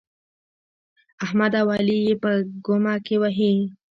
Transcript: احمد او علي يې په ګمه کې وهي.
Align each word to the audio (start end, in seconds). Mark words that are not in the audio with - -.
احمد 1.25 1.51
او 1.61 1.67
علي 1.77 1.97
يې 2.05 2.15
په 2.23 2.31
ګمه 2.65 2.95
کې 3.05 3.15
وهي. 3.21 3.53